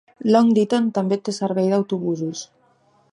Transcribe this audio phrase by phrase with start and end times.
[0.35, 2.45] Long Ditton també té servei d'autobusos.